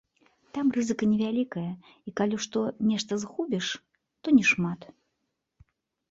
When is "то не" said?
4.21-4.45